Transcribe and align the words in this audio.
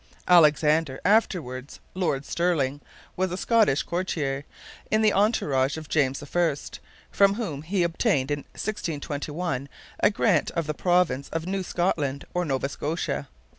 Alexander, 0.27 0.99
afterwards 1.05 1.79
Lord 1.93 2.25
Stirling, 2.25 2.81
was 3.15 3.31
a 3.31 3.37
Scottish 3.37 3.83
courtier 3.83 4.45
in 4.89 5.03
the 5.03 5.13
entourage 5.13 5.77
of 5.77 5.89
James 5.89 6.23
I, 6.23 6.55
from 7.11 7.35
whom 7.35 7.61
he 7.61 7.83
obtained 7.83 8.31
in 8.31 8.39
1621 8.53 9.69
a 9.99 10.09
grant 10.09 10.49
of 10.55 10.65
the 10.65 10.73
province 10.73 11.29
of 11.29 11.45
New 11.45 11.61
Scotland 11.61 12.25
or 12.33 12.45
Nova 12.45 12.67
Scotia. 12.67 13.27